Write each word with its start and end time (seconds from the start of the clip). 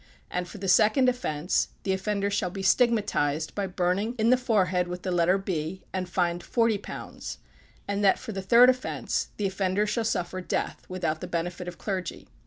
And 0.31 0.47
for 0.47 0.57
the 0.57 0.67
second 0.67 1.09
offence, 1.09 1.67
"the 1.83 1.93
offender 1.93 2.31
shall 2.31 2.49
be 2.49 2.63
stigmatized 2.63 3.53
by 3.53 3.67
burning 3.67 4.15
in 4.17 4.31
the 4.31 4.35
forehead 4.35 4.87
"with 4.87 5.03
the 5.03 5.11
letter 5.11 5.37
B, 5.37 5.83
and 5.93 6.09
fined 6.09 6.41
forty 6.41 6.79
pounds. 6.79 7.37
And 7.87 8.03
that 8.03 8.17
for 8.17 8.31
the 8.31 8.41
"third 8.41 8.71
offence, 8.71 9.29
the 9.37 9.45
offender 9.45 9.85
shall 9.85 10.03
suffer 10.03 10.41
death 10.41 10.87
without 10.89 11.21
the 11.21 11.27
"benefit 11.27 11.67
of 11.67 11.77
clergy. 11.77 12.29